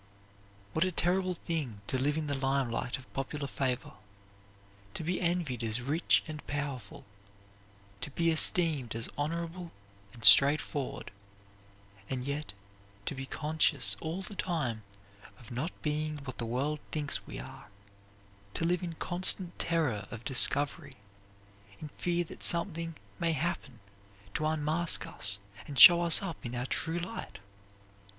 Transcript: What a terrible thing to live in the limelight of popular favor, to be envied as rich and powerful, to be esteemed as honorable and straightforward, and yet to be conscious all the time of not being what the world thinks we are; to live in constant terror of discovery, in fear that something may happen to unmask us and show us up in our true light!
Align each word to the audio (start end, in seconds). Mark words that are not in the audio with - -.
What 0.73 0.83
a 0.83 0.91
terrible 0.91 1.35
thing 1.35 1.81
to 1.85 1.95
live 1.99 2.17
in 2.17 2.25
the 2.25 2.33
limelight 2.33 2.97
of 2.97 3.13
popular 3.13 3.45
favor, 3.45 3.91
to 4.95 5.03
be 5.03 5.21
envied 5.21 5.63
as 5.63 5.79
rich 5.79 6.23
and 6.27 6.43
powerful, 6.47 7.05
to 8.01 8.09
be 8.09 8.31
esteemed 8.31 8.95
as 8.95 9.09
honorable 9.15 9.71
and 10.11 10.25
straightforward, 10.25 11.11
and 12.09 12.25
yet 12.25 12.53
to 13.05 13.13
be 13.13 13.27
conscious 13.27 13.95
all 13.99 14.23
the 14.23 14.33
time 14.33 14.81
of 15.37 15.51
not 15.51 15.69
being 15.83 16.17
what 16.23 16.39
the 16.39 16.47
world 16.47 16.79
thinks 16.91 17.27
we 17.27 17.37
are; 17.37 17.69
to 18.55 18.65
live 18.65 18.81
in 18.81 18.93
constant 18.93 19.59
terror 19.59 20.07
of 20.09 20.23
discovery, 20.25 20.95
in 21.79 21.89
fear 21.89 22.23
that 22.23 22.43
something 22.43 22.95
may 23.19 23.33
happen 23.33 23.79
to 24.33 24.45
unmask 24.47 25.05
us 25.05 25.37
and 25.67 25.77
show 25.77 26.01
us 26.01 26.23
up 26.23 26.43
in 26.43 26.55
our 26.55 26.65
true 26.65 26.97
light! 26.97 27.37